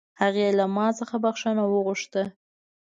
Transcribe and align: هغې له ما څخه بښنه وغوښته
هغې 0.21 0.47
له 0.59 0.65
ما 0.75 0.87
څخه 0.99 1.15
بښنه 1.23 1.63
وغوښته 1.67 2.23